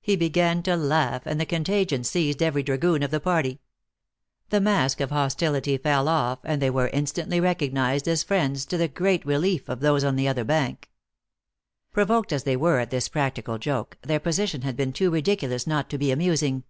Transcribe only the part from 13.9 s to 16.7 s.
their position had been too ridiculous not to be amusing.